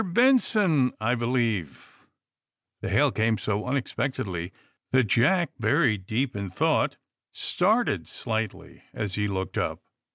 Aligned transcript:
BENSON, 0.03 0.93
I 0.99 1.13
believer' 1.13 2.07
The 2.81 2.89
hail 2.89 3.11
came 3.11 3.37
so 3.37 3.61
iiiiexpectedly 3.61 4.51
that 4.91 5.03
Jack, 5.03 5.51
buried 5.59 6.07
deep 6.07 6.35
in 6.35 6.49
thought, 6.49 6.97
started 7.31 8.07
slightly 8.07 8.81
as 8.95 9.13
he 9.13 9.27
looked 9.27 9.59
up. 9.59 9.83